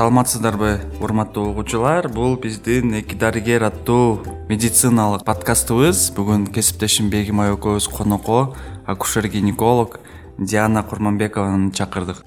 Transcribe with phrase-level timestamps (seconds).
[0.00, 2.06] саламатсыздарбы урматтуу угуучулар?
[2.08, 6.06] Бул биздин эки дарыгер аттуу медициналык подкастыбыз.
[6.16, 8.54] Бүгүн кесиптешим бегимай экөөбүз конокко
[8.88, 10.00] акушер гинеколог
[10.38, 12.24] диана курманбекованы чакырдык.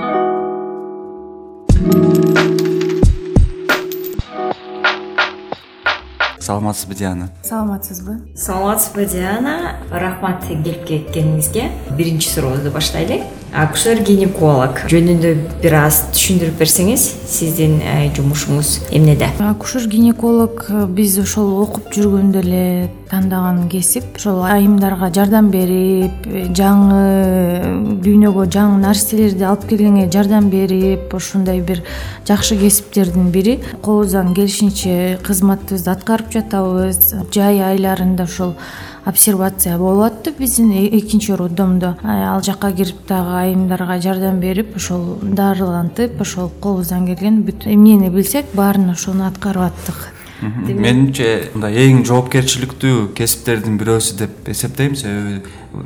[6.38, 7.32] Саламатсызбы диана?
[7.42, 8.20] Саламатсызбы.
[8.38, 9.80] Саламатсызбы диана.
[9.90, 11.72] Рахмат келип кеткениңизге.
[11.98, 13.24] Биринчи сурообузду баштайлы
[13.54, 14.82] акушер гинеколог?
[14.90, 19.30] Жөнүндө бир аз түшүндүрүп берсеңиз сиздин э, жумушуңуз эмнеде?
[19.44, 22.64] Акушер гинеколог э, биз ошол окуп жүргөндө эле
[23.12, 31.14] тандаган кесип ошол айымдарга жардам берип э, жаңы дүйнөгө жаңы нерселерди алып келгенге жардам берип
[31.14, 31.84] ушундай бир
[32.28, 33.60] жакшы кесиптердин бири.
[33.82, 37.14] Колубуздан келишинче кызматыбызды аткарып жатабыз.
[37.34, 38.58] Жай айларында ошол
[39.06, 45.18] обсервация болуп атты биздин э, экинчи роддомдо ал жака кирип дагы айымдарга жардам берип ошол
[45.22, 50.14] дарылантып ошол колубуздан келген бүт эмнени билсек баарын ошону аткарып аттык
[50.44, 55.42] менимче мындай эң жоопкерчиликтүү кесиптердин бирөөсү деп эсептейм себеби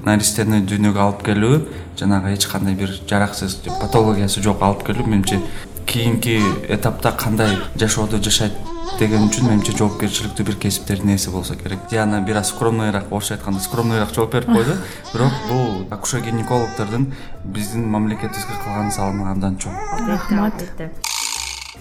[0.06, 1.60] наристени дүйнөгө алып келүү
[2.00, 5.08] жанагы эч кандай бир жараксыз патологиясы жок алып келүү.
[5.08, 5.40] Менимче
[5.88, 8.54] кийинки этапта кандай жашоодо жашайт
[9.00, 11.80] деген үчүн менимче жоопкерчиликтүү бир кесиптердин ээси болсо керек.
[11.90, 14.76] Диана бир аз скромныйраак орусча айтканда скромныйраак жооп берип койду.
[15.14, 19.80] Бирок бул акушер гинекологдордун биздин мамлекетибизге кылган салымы абдан чоң.
[20.08, 20.64] Рахмат.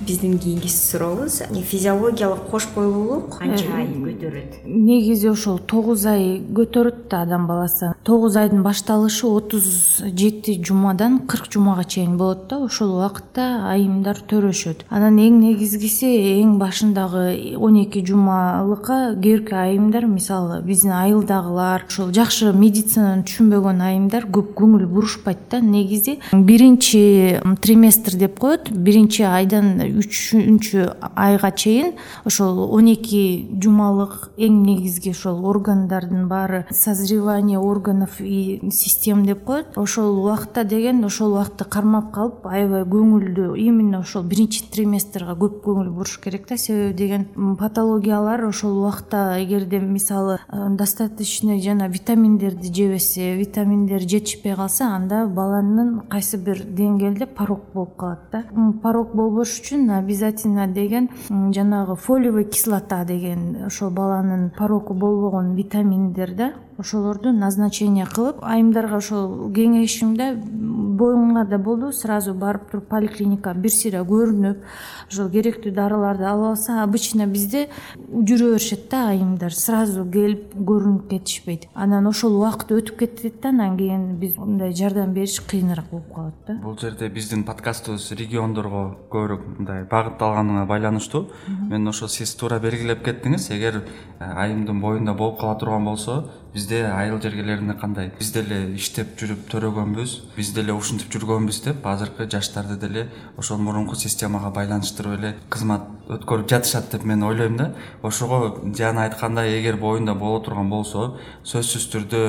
[0.01, 4.61] Биздин кийинки сурообуз физиологиялык кош бойлуулук канча ай көтөрөт?
[4.67, 11.51] Негизи ошол тогуз ай көтөрөт да адам баласы тогуз айдын башталышы отуз жети жумадан кырк
[11.53, 12.61] жумага чейин болот да.
[12.63, 16.07] Ошол убакытта айымдар төрөшөт анан эң негизгиси
[16.41, 23.83] эң башындагы он эки жумалыкка кээ бирки айымдар мисалы биздин айылдагылар ошол жакшы медицинаны түшүнбөгөн
[23.89, 25.61] айымдар көп көңүл бурушпайт да.
[25.61, 28.71] Негизи биринчи триместр деп коет.
[28.71, 37.59] Биринчи айдан үчүнчү айга чейин ошол он эки жумалык эң негизги ошол органдардын баары созревание
[37.97, 39.67] органов и систем деп коет.
[39.77, 45.91] Ошол убакытта деген ошол убакытты кармап калып аябай көңүлдүү именно ошол биринчи триместрга көп көңүл
[45.91, 46.57] буруш керек да.
[46.57, 54.95] Себеби деген патологиялар ошол убакытта эгерде мисалы э, достаточный жана витаминдерди жебесе витаминдер жетишпей калса
[54.95, 58.45] анда баланын кайсы бир деңгээлде порог болуп калат да.
[58.83, 66.53] Порог болбош үчүн обязательно деген жанагы фолиевый кислота деген ошол баланын порогу болбогон витаминдер да
[66.79, 70.35] ошолорду назначение кылып айымдарга ошол кеңешимде
[70.97, 71.93] боюңар да болду.
[71.93, 74.63] Сразу барып туруп поликлиника бир сыйра көрүнүп
[75.11, 77.67] ошол керектүү дарыларды алып алса обычно бизде
[78.11, 79.55] жүрө беришет да айымдар.
[79.55, 81.69] Сразу келип көрүнүп кетишпейт.
[81.75, 86.35] Анан ошол убакыт өтүп кетет да анан кийин биз мындай жардам бериш кыйыныраак болуп калат
[86.47, 86.59] да.
[86.63, 91.27] Бул жерде биздин подкастыбыз региондорго көбүрөөк мындай багытталганына байланыштуу.
[91.71, 93.51] Мен ошо сиз туура белгилеп кеттиңиз.
[93.55, 96.25] Эгер э, айымдын боюнда болуп кала турган болсо
[96.57, 98.11] бизде айыл жергелеринде кандай?
[98.17, 103.03] Биз деле иштеп жүрүп төрөгөнбүз биз деле ушинтип жүргөнбүз деп азыркы жаштарды деле
[103.37, 107.75] ошол мурунку системага байланыштырып эле кызмат өткөрүп жатышат деп мен ойлойм да.
[108.03, 112.23] Ошого диана айткандай эгер боюнда боло турган болсо сөзсүз түрдө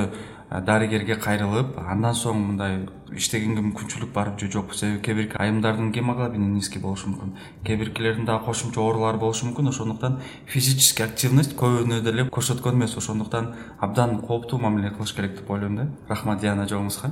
[0.50, 2.78] дарыгерге кайрылып андан соң мындай
[3.12, 7.36] иштегенге мүмкүнчүлүк барбы же жокпу себеби кээ бирки айымдардын гемоглобини низкий болушу мүмкүн.
[7.68, 9.70] Кээ биркилердин дагы кошумча оорулары болушу мүмкүн.
[9.70, 12.96] Ошондуктан физический активность көбүнө деле көрсөткөн эмес.
[12.98, 15.90] Ошондуктан абдан кооптуу мамиле кылыш керек деп ойлойм да.
[16.08, 17.12] Рахмат диана жообуңузга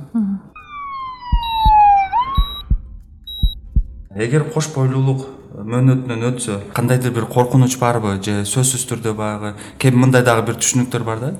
[4.16, 10.24] эгер кош бойлуулук мөөнөтүнөн өтсө кандайдыр бир коркунуч барбы же сөзсүз түрдө баягы кээ мындай
[10.24, 11.30] дагы бир түшүнүктөр бар да?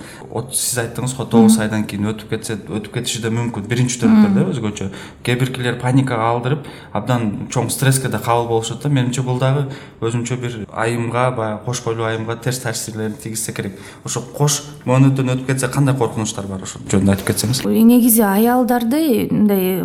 [0.52, 3.66] Сиз айттыңыз го тогуз айдан кийин өтүп кетсе өтүп кетиши да мүмкүн.
[3.68, 4.88] Биринчи төрттөр да өзгөчө.
[5.26, 6.64] Кээ биркилер паникага алдырып
[6.96, 9.66] абдан чоң стресске да кабыл болушат да менимче бул дагы
[10.00, 13.76] өзүнчө бир айымга баягы кош бойлуу айымга терс таасирлерин тийгизсе керек.
[14.04, 17.64] Ошо кош мөөнөттөн өтүп кетсе кандай коркунучтар бар ошол жөнүндө айтып кетсеңиз?
[17.66, 19.82] Негизи аялдарды мындай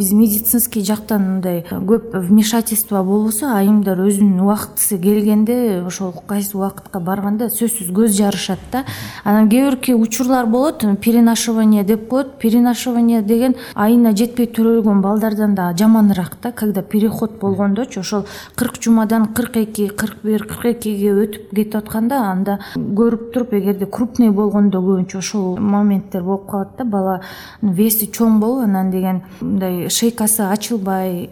[0.00, 7.50] биз медицинский жактан мындай көп вмешательство болбосо айымдар өзүнүн убактысы келгенде ошол кайсы убакытка барганда
[7.52, 8.84] сөзсүз көз жарышат да.
[9.24, 12.38] Анан кээ бирки учурлар болот перенашивание деп коет.
[12.38, 18.24] Перенашивание деген айына жетпей төрөлгөн балдардан дагы жаманыраак да когда переход болгондочу ошол
[18.54, 23.84] кырк жумадан кырк эки кырк бир кырк экиге өтүп кетип атканда анда көрүп туруп эгерде
[23.84, 29.89] крупный болгондо көбүнчө ошол моменттер болуп калат да баланын веси чоң болуп анан деген мындай
[29.90, 31.28] шейкасы ачылбай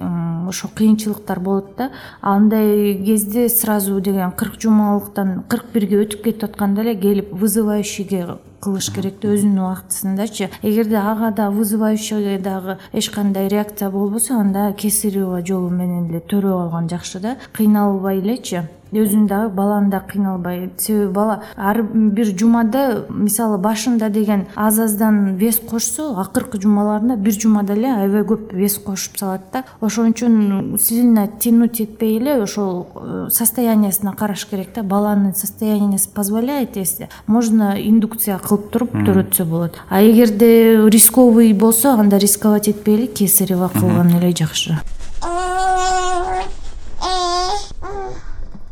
[0.48, 1.90] ошо кыйынчылыктар болот да.
[2.20, 8.90] Андай кезде сразу деген кырк жумалыктан кырк бирге өтүп кетип атканда эле келип вызывающийге кылыш
[8.94, 10.50] керек да өзүнүн убактысындачы.
[10.62, 16.64] Эгерде ага да вызывающийге дагы эч кандай реакция болбосо анда кесарево жолу менен эле төрөп
[16.64, 17.36] алган жакшы да.
[17.52, 20.70] Кыйналбай элечи өзүн дагы баланы дагы кыйналбай.
[20.78, 27.32] Себеби бала ар бир жумада мисалы башында деген аз аздан вес кошсо акыркы жумаларында бир
[27.32, 29.64] жумада эле аябай көп вес кошуп салат да.
[29.80, 34.82] Ошон үчүн сильно тянуть этпей эле ошол э, состояниясына караш керек да.
[34.82, 39.78] Баланын состояниясы позволяет если можно индукция кылып туруп төрөтсө болот.
[39.88, 44.78] А эгерде рисковый болсо анда рисковать этпей эле кесарево кылган эле жакшы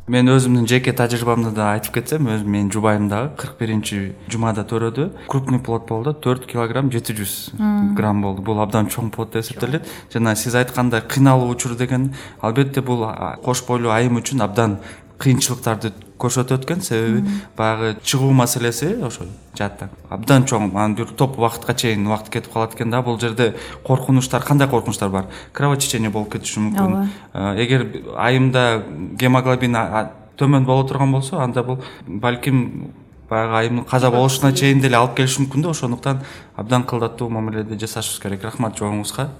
[0.06, 5.08] мен өзүмдүн жеке тажрыйбамды да айтып кетсем өзүм менин жубайым дагы кырк биринчи жумада төрөдү.
[5.26, 7.34] Крупный плод болду төрт килограмм жети жүз
[7.98, 8.44] грамм болду.
[8.46, 9.88] Бул абдан чоң плод деп эсептелет.
[10.12, 12.12] Жана сиз айткандай кыйналуу учур деген.
[12.40, 13.02] Албетте бул
[13.42, 14.78] кош бойлуу айым үчүн абдан
[15.18, 16.80] кыйынчылыктарды көрсөтөт экен.
[16.80, 17.24] Себеби
[17.56, 19.26] баягы чыгуу маселеси ошо
[19.56, 19.88] жаатта.
[20.10, 23.02] Абдан чоң анан бир топ убакытка чейин убакыт кетип калат экен да.
[23.02, 23.54] Бул жерде
[23.86, 25.26] коркунучтар кандай коркунучтар бар?
[25.52, 26.86] Кровотечение болуп кетиши мүмкүн.
[26.86, 27.08] Ооба.
[27.32, 27.86] Э, эгер
[28.16, 28.84] айымда
[29.18, 29.76] гемоглобин
[30.36, 32.92] төмөн боло турган болсо анда бул балким
[33.28, 35.70] баягы айымдын каза болушуна чейин деле алып келиши мүмкүн да.
[35.70, 36.22] Ошондуктан
[36.56, 38.44] абдан кылдаттуу мамиледе жасашыбыз керек.
[38.44, 39.30] Рахмат жооңузга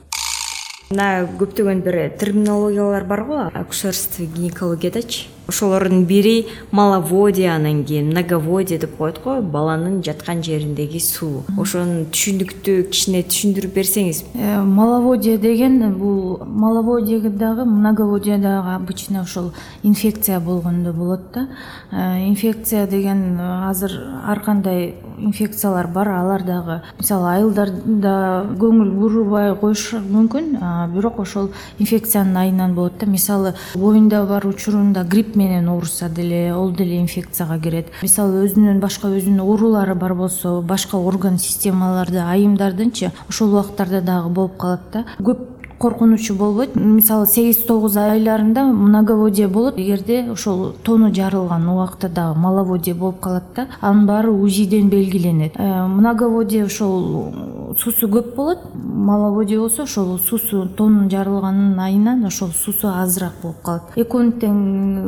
[0.90, 3.40] мына көптөгөн бир терминологиялар бар го.
[3.55, 11.44] Акушерство гинекологиядачы ошолордун бири маловодие анан кийин многоводие деп коет го баланын жаткан жериндеги суу.
[11.58, 14.25] Ошону түшүнүктүү кичине түшүндүрүп берсеңиз.
[14.34, 19.52] Э, маловодие деген бул маловодие дагы многоводие дагы обычно ошол
[19.82, 21.48] инфекция болгондо болот да.
[21.93, 23.93] Э, инфекция деген азыр
[24.26, 30.58] ар кандай инфекциялар бар алар дагы мисалы айылдарда көңүл бурбай коюшу мүмкүн
[30.93, 33.06] бирок ошол инфекциянын айынан болот да.
[33.06, 37.93] Мисалы боюнда бар учурунда грипп менен ооруса деле ол деле инфекцияга кирет.
[38.03, 44.56] Мисалы өзүнүн башка өзүнүн оорулары бар болсо башка орган системаларда айымдардынчы ошол убактарда дагы болуп
[44.56, 45.05] калат да.
[45.19, 46.75] Көп коркунучу болбойт.
[46.77, 49.79] Мисалы сегиз тогуз айларында многоводие болот.
[49.79, 55.53] Эгерде ошол тону жарылган убакта дагы маловодие болуп калат да анын баары узиден белгиленет.
[55.56, 57.35] Э, многоводие ошол
[57.78, 58.58] суусу көп болот.
[58.75, 63.93] Маловодие болсо ошол суусу тону жарылганын айынан ошол суусу азыраак болуп калат.
[63.96, 64.56] Экөөнү тең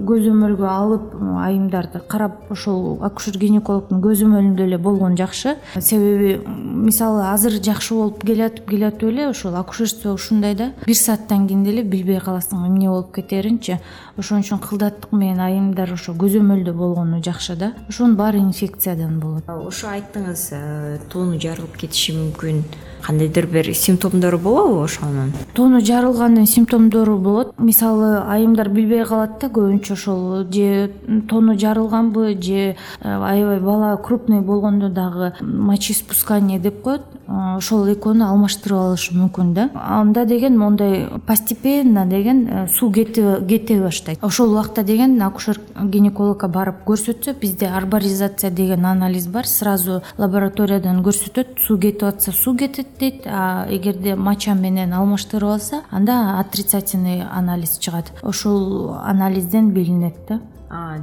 [0.08, 5.56] көзөмөлгө алып айымдарды карап ошол акушер гинекологдун көзөмөлүндө эле болгон жакшы.
[5.80, 10.72] Себеби мисалы азыр жакшы болуп келатып келатып эле ошол акушерство ушундай да.
[10.86, 13.80] Бир сааттан кийин деле билбей каласың эмне болуп кетеринчи.
[14.18, 17.72] Ошон үчүн кылдаттык менен айымдар ошо көзөмөлдө болгону жакшы да.
[17.88, 19.48] Ошонун баары инфекциядан болот.
[19.48, 22.57] Ошо айттыңыз э, тоону жарылып кетиши мүмкүн
[23.02, 25.32] кандайдыр бир симптомдору болобу ошонун?
[25.54, 27.54] Тону жарылгандын симптомдору болот.
[27.58, 30.90] Мисалы айымдар билбей калат да көбүнчө ошол же
[31.28, 38.78] тону жарылганбы же э, аябай бала крупный болгондо дагы мочеиспускание деп коет ошол экөөнү алмаштырып
[38.78, 39.68] алышы мүмкүн да.
[39.74, 44.22] Анда деген мондай постепенно деген э, суу кете баштайт.
[44.24, 49.46] Ошол убакта деген акушер гинекологко барып көрсөтсө бизде арборизация деген анализ бар.
[49.46, 55.82] Сразу лабораториядан көрсөтөт суу кетип атса суу кетет дейт а эгерде моча менен алмаштырып алса
[55.90, 58.12] анда отрицательный анализ чыгат.
[58.22, 60.40] Ошол анализден билинет да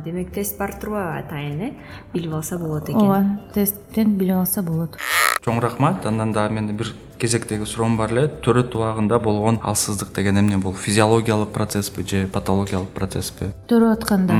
[0.06, 1.74] демек тест бар турбу атайын э?
[2.14, 3.02] Билип алса болот экен.
[3.02, 4.98] Ооба тесттен билип алса болот.
[5.46, 6.06] Чоң рахмат.
[6.06, 8.28] Андан дагы менин бир кезектеги суроом бар эле.
[8.28, 10.74] Төрөт убагында болгон алсыздык деген эмне бул?
[10.74, 14.34] Физиологиялык процесспи же патологиялык процесспи төрөп атканда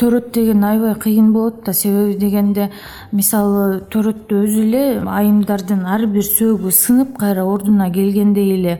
[0.00, 1.72] төрөт деген аябай кыйын болот да.
[1.76, 2.70] Себеби дегенде
[3.12, 8.78] мисалы төрөттө өзү эле айымдардын ар бир сөөгү сынып кайра ордуна келгендей эле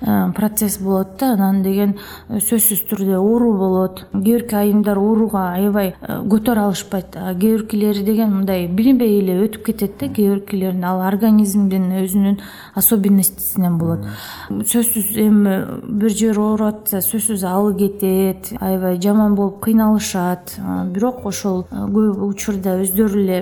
[0.00, 1.34] э, процесс болот да.
[1.34, 1.96] Анан деген
[2.28, 4.06] э, сөзсүз түрдө оору болот.
[4.12, 9.42] Кээ бирки айымдар ооруга аябай э, көтөрө алышпайт а кээ биркилери деген мындай билинбей эле
[9.44, 10.08] өтүп кетет да.
[10.08, 12.40] Кээ биркилерин ал организмдин өзүнүн
[12.80, 14.08] особенностисинен болот.
[14.48, 15.58] Сөзсүз эми
[16.00, 20.61] бир жери ооруп атса сөзсүз алы кетет аябай жаман болуп кыйналышат
[20.92, 23.38] бирок ошол көп учурда өздөрү эле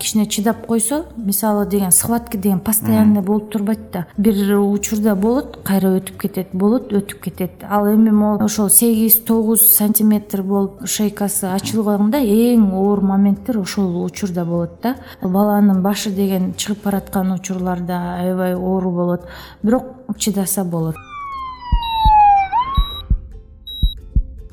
[0.00, 4.06] кичине чыдап койсо мисалы деген схватка деген постоянный болуп турбайт да.
[4.16, 7.64] Бир учурда болот кайра өтүп кетет болот өтүп кетет.
[7.68, 14.44] Ал эми могу ошол сегиз тогуз сантиметр болуп шейкасы ачылганда эң оор моменттер ошол учурда
[14.44, 14.96] болот да.
[15.22, 19.26] Баланын башы деген чыгып бараткан учурларда аябай оору болот.
[19.62, 19.84] Бирок
[20.18, 20.96] чыдаса болот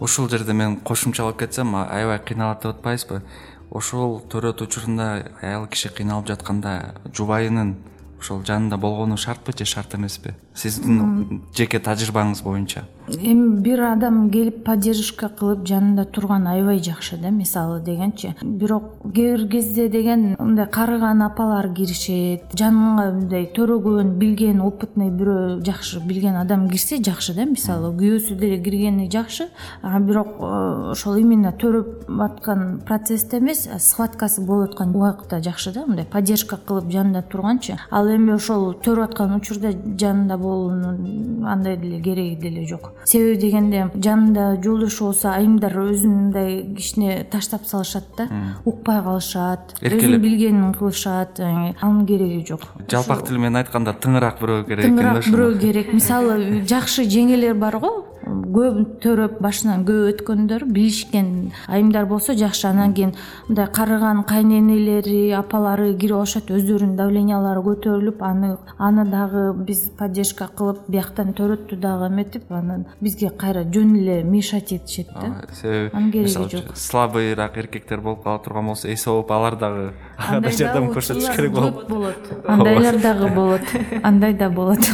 [0.01, 3.22] ушул жерде мен кошумчалап кетсем аябай кыйналат деп атпайсызбы
[3.70, 7.75] ошол төрөт учурунда аял киши кыйналып жатканда жубайынын
[8.20, 10.34] ошол жанында болгону шартпы же шарт эмеспи?
[10.55, 12.88] Сиздин жеке тажрыйбаңыз боюнча
[13.18, 18.36] эми бир адам келип поддержка кылып жанында турган аябай жакшы да мисалы дегенчи.
[18.41, 25.62] Бирок кээ бир кезде деген мындай карыган апалар киришет жаныңа мындай төрөгөн билген опытный бирөө
[25.65, 29.50] жакшы билген адам кирсе жакшы да мисалы күйөөсү деле киргени жакшы.
[29.82, 35.86] А бирок э, ошол именно төрөп аткан процессте эмес схваткасы болуп аткан убакытта жакшы да
[35.86, 37.77] мындай поддержка кылып жанында турганчы.
[37.89, 43.88] Ал эми ошол төрөп аткан учурда жанында болуунун андай деле кереги деле жок себеби дегенде
[43.96, 48.27] жанында жолдошу болсо айымдар өзүн мындай кичине таштап салышат да
[48.65, 50.01] укпай калышат Эркелеп.
[50.01, 52.67] өзүнүн билгенин кылышат э, анын кереги жок.
[52.89, 55.93] Жалпак тил менен айтканда тыңыраак бирөө керек экен да тыңыраак бирөө керек.
[55.93, 58.11] Мисалы жакшы жеңелер бар го
[58.53, 63.13] көп төрөп башынан көп өткөндөр билишкен айымдар болсо жакшы анан кийин
[63.48, 70.84] мындай карыган кайненелери апалары кирип алышат өздөрүнүн давлениялары көтөрүлүп аны аны дагы биз поддержка кылып
[70.88, 75.36] бияктан төрөттү дагы эметип анан бизге кайра жөн эле мешать этишет да.
[75.53, 76.75] Себеби Анын кереги жок.
[76.75, 81.51] слабыйраак эркектер болуп кала турган болсо эс алып алар дагы ага андай жардам көрсөтүш керек
[81.51, 82.36] болот көп болот.
[82.48, 83.62] Андайлар дагы болот.
[84.03, 84.86] Андай да болот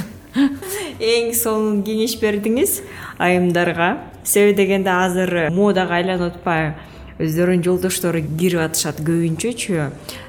[1.14, 2.82] эң сонун кеңеш бердиңиз
[3.20, 3.90] айымдарга.
[4.28, 6.76] Себеби дегенде азыр модага айланып атпайбы
[7.18, 9.78] өздөрүнүн жолдоштору кирип атышат көбүнчөчү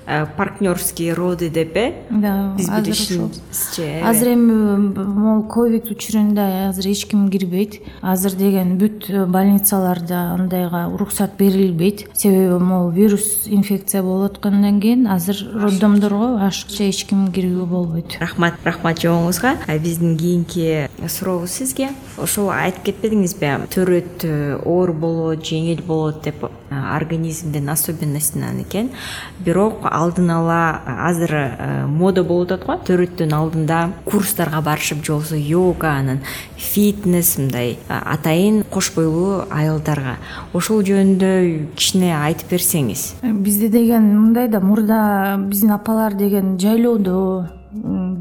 [0.09, 1.92] э, партнерские роды деп э?
[2.11, 4.02] Да биз билишибизче э.
[4.09, 7.80] азыр эми могу ковид учурунда азыр эч ким кирбейт.
[8.00, 12.07] Азыр деген бүт больницаларда андайга уруксат берилбейт.
[12.14, 18.16] Себеби могу вирус инфекция болуп аткандан кийин азыр роддомдорго ашыкча эч ким кирүүгө болбойт.
[18.21, 21.90] Рахмат рахмат жообуңузга биздин кийинки сурообуз сизге.
[22.18, 28.90] Ошол айтып кетпедиңизби төрөт э, оор болот жеңил болот деп э, организмдин особенностунан экен.
[29.38, 35.12] Бирок алдын ала э, азыр э, мода болуп атат го төрөттүн алдында курстарга барышып же
[35.12, 36.20] болбосо йога анан
[36.56, 40.16] фитнес мындай э, атайын кош бойлуу айылдарга
[40.52, 43.14] ошол жөнүндө кичине айтып берсеңиз.
[43.23, 47.49] Бизде деген мындай да мурда биздин апалар деген жайлоодо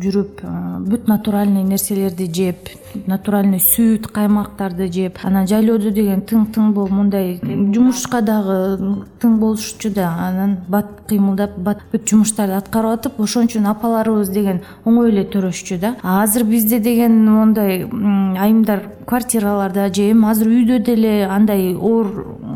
[0.02, 2.70] жүрүп а, бүт натуральный нерселерди жеп
[3.08, 9.92] натуральный сүт каймактарды жеп анан жайлоодо деген тың тың болуп мындай жумушка дагы тың болушчу
[9.94, 15.26] да анан бат кыймылдап бат бүт жумуштарды аткарып атып ошон үчүн апаларыбыз деген оңой эле
[15.32, 15.96] төрөшчү да.
[16.04, 22.08] Азыр бизде деген мондай айымдар квартираларда же эми азыр үйдө деле андай оор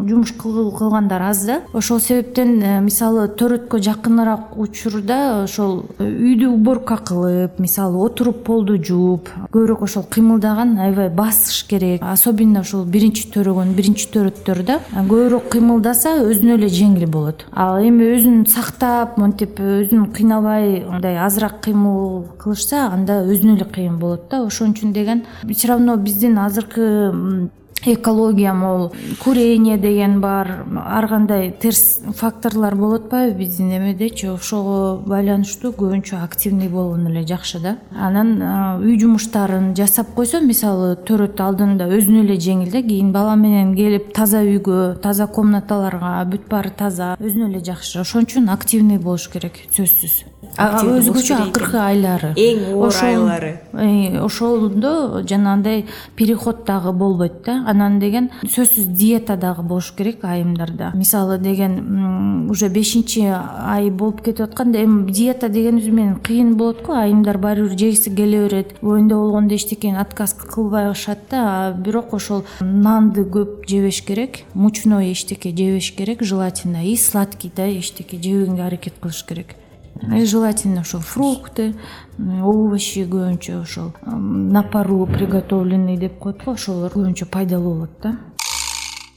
[0.08, 1.62] жумуш кыл- кылгандар аз да.
[1.74, 8.78] Ошол себептен э, мисалы төрөткө жакыныраак учурда ошол э, үйдү уборка кылып мисалы отуруп полду
[8.78, 12.02] жууп көбүрөөк ошол кыймылдаган аябай басыш керек.
[12.04, 17.46] Особенно ошол биринчи төрөгөн биринчи төрөттөр да көбүрөөк кыймылдаса өзүнө эле жеңил болот.
[17.54, 23.98] Ал эми өзүн сактап монтип өзүн кыйнабай мындай азыраак кыймыл кылышса анда өзүнө эле кыйын
[24.00, 24.44] болот да.
[24.46, 27.50] Ошон үчүн деген все равно биздин азыркы
[27.86, 35.72] экология могул курение деген бар ар кандай терс факторлор болуп атпайбы биздин эмедечи ошого байланыштуу
[35.74, 37.78] көбүнчө активный болгон эле жакшы да.
[37.92, 38.38] Анан
[38.82, 44.14] үй жумуштарын жасап койсо мисалы төрөт алдында өзүнө эле жеңил да кийин бала менен келип
[44.14, 48.00] таза үйгө таза комнаталарга бүт баары таза өзүнө эле жакшы.
[48.02, 50.24] Ошон үчүн активный болуш керек сөзсүз
[50.58, 52.34] Өзгөчө акыркы айлары.
[52.36, 53.62] Эң оор Ошол- айлары.
[53.74, 57.64] Э, ошондо жанагындай переход дагы болбойт да.
[57.68, 60.92] Анан деген сөзсүз диета дагы болуш керек айымдарда.
[60.94, 66.94] Мисалы деген уже бешинчи ай болуп кетип атканда эми диета дегенибиз менен кыйын болот го.
[66.94, 71.72] Айымдар баары бир жегиси келе берет боюнда болгондо эчтекени отказ кылбай калышат да.
[71.78, 78.18] Бирок ошол нанды көп жебеш керек мучной эчтеке жебеш керек желательно и сладкий да эчтеке
[78.18, 79.56] жебегенге аракет кылыш керек
[80.02, 81.76] И желательно ошол фрукты
[82.18, 88.16] овощи көбүнчө ошол на пару приготовленный деп коет го ошолор көбүнчө пайдалуу болот да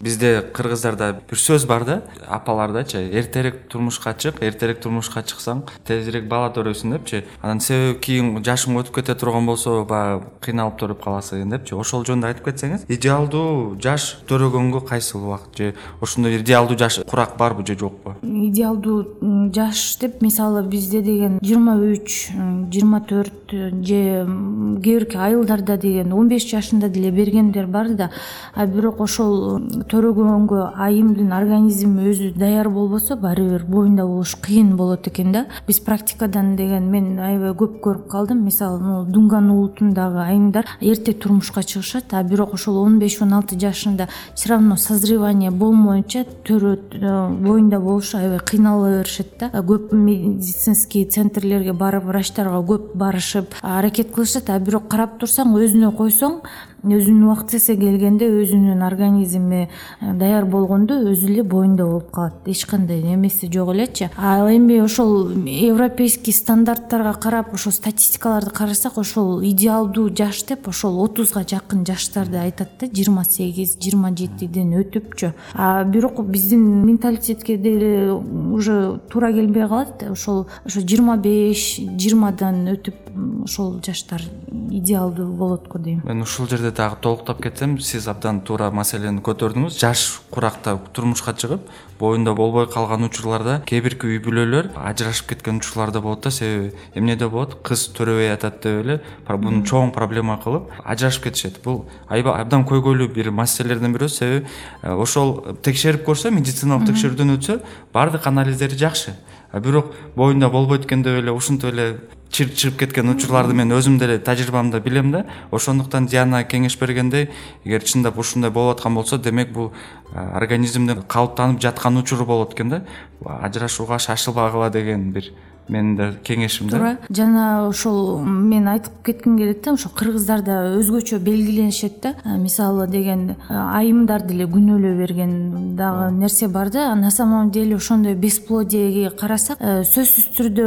[0.00, 3.02] бизде кыргыздарда бир сөз бар да апалардачы.
[3.12, 7.24] Эртерээк турмушка чык эртерээк турмушка чыксаң тезирээк бала төрөйсүң депчи.
[7.42, 11.74] Анан себеби кийин жашың өтүп кете турган болсо баягы кыйналып төрөп каласың депчи.
[11.74, 15.58] Ошол жөнүндө айтып кетсеңиз идеалдуу жаш төрөгөнгө кайсыл убакыт?
[15.58, 18.16] Же ошондой идеалдуу жаш курак барбы же жокпу?
[18.22, 22.30] Идеалдуу жаш деп мисалы бизде деген жыйырма үч
[22.70, 23.52] жыйырма төрт
[23.84, 28.10] же кээ бирки айылдарда деген он беш жашында деле бергендер бар да.
[28.54, 29.60] А бирок ошол
[29.90, 35.44] төрөгөнгө айымдын организми өзү даяр болбосо баары бир боюнда болуш кыйын болот экен да.
[35.66, 38.44] Биз практикадан деген мен аябай көп көрүп калдым.
[38.44, 43.58] Мисалы могу дунган улутундагы айымдар эрте турмушка чыгышат а бирок ошол он беш он алты
[43.58, 49.50] жашында все равно созревание болмоюнча төрөт э, боюнда болушу аябай кыйнала беришет да.
[49.64, 54.50] Көп медицинский центрлерге барып врачтарга көп барышып аракет кылышат.
[54.50, 56.40] А бирок карап турсаң өзүнө койсоң
[56.84, 62.34] өзүнүн убактысы келгенде өзүнүн организми э, даяр болгондо өзү эле боюнда болуп калат.
[62.46, 69.42] Эч кандай эмеси жок элечи ал эми ошол европейский стандарттарга карап ошол статистикаларды карасак ошол
[69.42, 75.32] идеалдуу жаш деп ошол отузга жакын жаштарды айтат да жыйырма сегиз жыйырма жетиден өтүпчү.
[75.54, 83.03] А бирок биздин менталитетке деле уже туура келбей калат ошол ошо жыйырма беш жыйырмадан өтүп
[83.44, 84.22] ошол жаштар
[84.70, 86.02] идеалдуу болот го дейм.
[86.04, 89.78] Мен ушул жерде дагы толуктап кетсем сиз абдан туура маселени көтөрдүңүз.
[89.78, 91.68] Жаш куракта турмушка чыгып
[91.98, 96.74] боюнда болбой калган учурларда кээ бирки үй бүлөлөр ажырашып кеткен учурлар да болот да себеби
[96.94, 97.56] эмнеде болот?
[97.62, 101.62] Кыз төрөбөй атат деп эле буну чоң проблема кылып ажырашып кетишет.
[101.64, 104.46] Бул аябай абдан көйгөйлүү бир маселелердин бири себеби
[104.82, 107.60] э, ошол текшерип көрсө медициналык текшерүүдөн өтсө
[107.92, 109.14] баардык анализдери жакшы.
[109.54, 112.00] Бирок боюнда болбойт экен деп эле ушинтип эле
[112.34, 115.24] чыгып кеткен учурларды мен өзүм деле тажрыйбамда билем да.
[115.54, 117.30] Ошондуктан диана кеңеш бергендей
[117.64, 119.72] эгер чындап ушундай болуп аткан болсо демек бул
[120.14, 122.84] организмде калыптанып жаткан учуру болот экен да.
[123.24, 125.30] Ажырашууга шашылбагыла деген бир
[125.68, 126.76] менин да кеңешим да.
[126.76, 132.14] Туура жана ошол мен айтып кетким келет да ошо кыргыздарда өзгөчө белгиленишет да.
[132.38, 136.94] Мисалы деген айымдар деле күнөөлөй берген дагы нерсе бар да.
[136.94, 140.66] На самом деле ошондой бесплодиеге карасак э, сөзсүз түрдө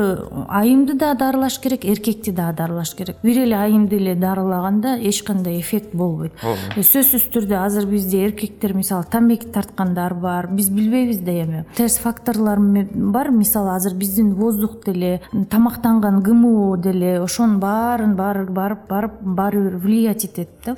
[0.49, 3.17] айымды да дарылаш керек эркекти дагы дарылаш керек.
[3.23, 6.33] Бир эле айымды эле дарылаганда эч кандай эффект болбойт.
[6.43, 11.97] Э, сөзсүз түрдө азыр бизде эркектер мисалы тамеки тарткандар бар биз билбейбиз да эми терс
[11.97, 13.31] факторлор бар.
[13.31, 19.77] Мисалы азыр биздин воздух деле тамактанган гмо деле ошонун баарын баары барып барып баары бир
[19.77, 20.75] влиять этет да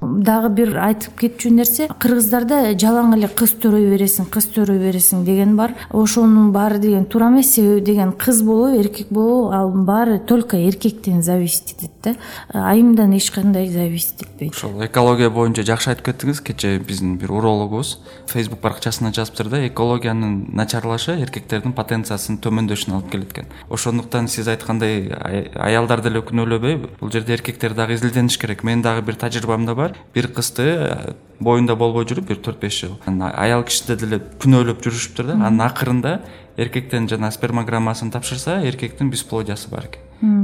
[0.00, 5.56] дагы бир айтып кетчү нерсе кыргыздарда жалаң эле кыз төрөй бересиң кыз төрөй бересиң деген
[5.56, 5.74] бар.
[5.90, 11.22] Ошонун баары деген туура эмес себеби деген кыз болобу эркек болобу ал баары только эркектен
[11.22, 12.14] зависеть этет да.
[12.52, 16.42] Айымдан эч кандай зависеть этпейт ошол экология боюнча жакшы айтып кеттиңиз.
[16.44, 17.98] Кечээ биздин бир урологубуз
[18.28, 25.08] фейсбук баракчасына жазыптыр да экологиянын начарлашы эркектердин потенциясынын төмөндөшүнө алып келет экен ошондуктан сиз айткандай
[25.54, 28.62] аялдар деле күнөөлөбөй бул жерде эркектер дагы изилдениш керек.
[28.62, 32.96] Менин дагы бир тажрыйбамда бар бир кызды э, боюнда болбой жүрүп бир төрт беш жыл
[33.06, 35.36] аял кишиде деле күнөөлөп жүрүшүптүр да.
[35.36, 36.20] Анан акырында
[36.56, 40.02] эркектен жана спермограммасын тапшырса эркектин бесплодиясы бар экен.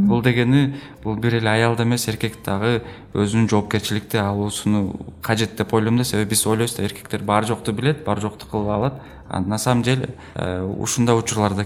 [0.08, 2.82] Бул дегени бул бир эле аялда эмес эркек дагы
[3.14, 6.04] өзүнүн жоопкерчиликти алуусуну кажет деп ойлойм да.
[6.04, 9.02] Себеби биз ойлойбуз да эркектер бар жокту билет бар жокту кыла алат.
[9.28, 11.64] А на самом деле э, ушундай учурлар да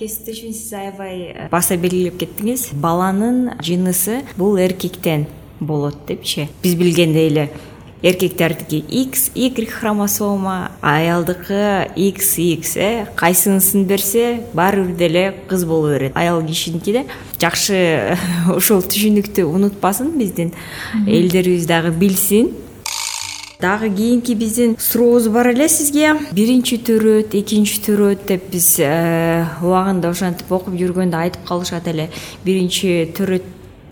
[0.00, 2.70] кесиптешим сиз аябай э, баса белгилеп кеттиңиз.
[2.72, 5.26] Баланын жынысы бул эркектен
[5.60, 6.48] болот депчи.
[6.62, 7.50] Биз билгендей эле
[8.00, 15.92] эркектердики x y хромосома аялдыкы x x э кайсынысын берсе баары бир деле кыз боло
[15.92, 16.16] берет.
[16.16, 17.04] Аял кишиники да
[17.38, 18.16] жакшы
[18.56, 20.54] ушул түшүнүктү унутпасын биздин
[21.06, 22.54] элдерибиз дагы билсин
[23.60, 26.14] дагы кийинки биздин сурообуз бар эле сизге.
[26.32, 32.08] Биринчи төрөт экинчи төрөт деп биз э, убагында ошентип окуп жүргөндө айтып калышат эле.
[32.44, 33.44] Биринчи төрөт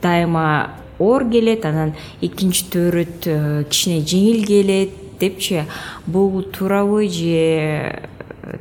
[0.03, 5.65] дайыма оор келет анан экинчи төрөт э, кичине жеңил келет депчи.
[6.07, 8.09] Бул туурабы же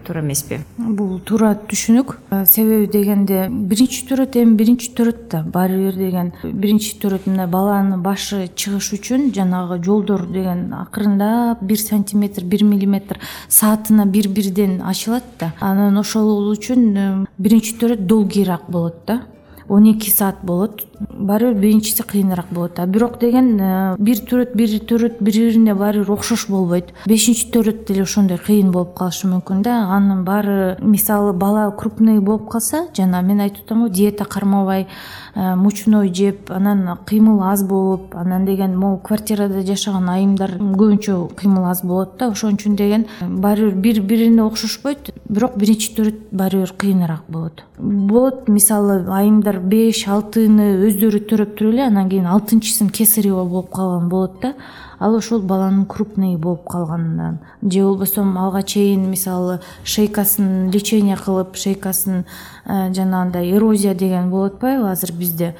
[0.06, 0.60] туура эмеспи.
[0.78, 2.17] Бул туура түшүнүк.
[2.32, 5.43] Э, себеби дегенде биринчи төрөт эми биринчи төрөт да.
[5.43, 11.80] Баары бир деген биринчи төрөт мына баланын башы чыгыш үчүн жанагы жолдор деген акырындап бир
[11.80, 15.54] сантиметр бир миллиметр саатына бир бирден ачылат да.
[15.60, 19.23] Анан ошол үчүн э, биринчи төрөт долгийраак болот да.
[19.69, 24.55] Он эки саат болот баары бир биринчиси кыйыныраак болот а бирок деген э, бир төрөт
[24.55, 26.93] бир төрөт бири бирине баары бир окшош болбойт.
[27.05, 29.88] Бешинчи төрөт деле ошондой кыйын болуп калышы мүмкүн да.
[29.95, 34.88] Анын баары мисалы бала крупный болуп калса жана мен айтып атам го диета кармабай
[35.36, 41.65] э, мучной жеп анан кыймыл аз болуп анан деген могу квартирада жашаган айымдар көбүнчө кыймыл
[41.65, 42.29] аз болот да.
[42.31, 45.12] Ошон үчүн деген баары бир бири бирине окшошпойт.
[45.29, 47.63] Бирок биринчи төрөт баары бир кыйыныраак болот.
[47.77, 54.10] Болот мисалы айымдар беш алтыны өздөрү төрөп туруп эле анан кийин алтынчысын кесарево болуп калган
[54.10, 54.54] болот да.
[55.00, 62.26] Ал ошол баланын крупный болуп калганынан же болбосо алга чейин мисалы шейкасын лечение кылып шейкасын
[62.65, 65.56] э, жанагындай эрозия деген болуп атпайбы азыр бизде.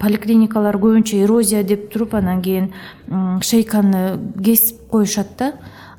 [0.00, 2.72] Поликлиникалар көбүнчө эрозия деп туруп анан кийин
[3.40, 5.52] шейканы кесип коюшат да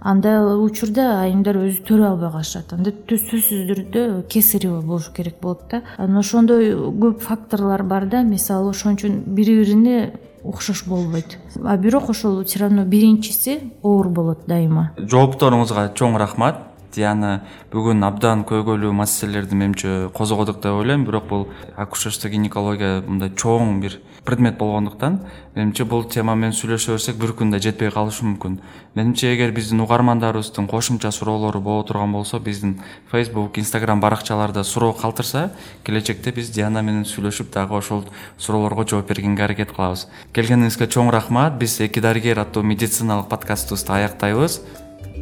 [0.03, 2.73] андай учурда айымдар өзү төрөй албай калышат.
[2.75, 5.81] Анда сөзсүз түрдө кесарево болуш керек болот да.
[5.97, 8.23] Анан ошондой көп факторлор бар да.
[8.23, 10.13] Мисалы ошон үчүн бири бирине
[10.43, 11.37] окшош болбойт.
[11.63, 14.91] А бирок ошол все равно биринчиси оор болот дайыма.
[14.97, 16.59] Жоопторуңузга чоң рахмат
[16.93, 17.41] диана
[17.73, 21.05] бүгүн абдан көйгөйлүү маселелерди менимче козгодук деп ойлойм.
[21.05, 25.19] Бирок бул акушерство гинекология мындай чоң бир предмет болгондуктан
[25.55, 28.59] менимче бул тема менен сүйлөшө берсек бир күн да жетпей калышы мүмкүн.
[28.95, 32.79] Менимче эгер биздин угармандарыбыздын кошумча суроолору боло турган болсо биздин
[33.11, 35.51] facebook instagram баракчаларда суроо калтырса
[35.83, 38.05] келечекте биз диана менен сүйлөшүп дагы ошол
[38.37, 40.07] суроолорго жооп бергенге аракет кылабыз.
[40.33, 41.57] Келгениңизге чоң рахмат.
[41.59, 44.61] Биз эки дарыгер аттуу медициналык подкастыбызды аяктайбыз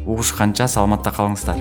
[0.06, 1.60] угушканча саламатта калыңыздар.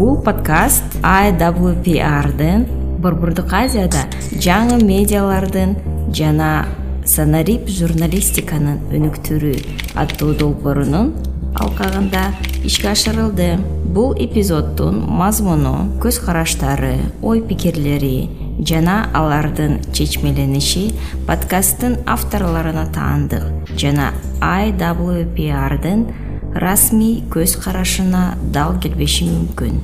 [0.00, 2.66] Бул подкаст iwprдын
[3.00, 5.74] борбордук азияда жаңы медиалардын
[6.16, 6.66] жана
[7.08, 9.56] санарип журналистиканын өнүктүрүү
[10.00, 11.12] аттуу долбоорунун
[11.60, 12.30] алкагында
[12.64, 13.58] ишке ашырылды.
[13.90, 16.92] Бул эпизоддун мазмуну көз караштары
[17.26, 18.28] ой пикирлери
[18.66, 20.90] жана алардын чечмелениши
[21.26, 23.44] подкасттын авторлоруна таандык
[23.80, 26.06] жана iwprдын
[26.54, 29.80] расмий көз карашына дал келбеши мүмкүн